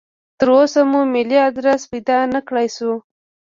تراوسه 0.39 0.81
مو 0.91 1.01
ملي 1.13 1.37
ادرس 1.49 1.81
پیدا 1.91 2.17
نکړای 2.35 2.67
شو. 2.75 2.91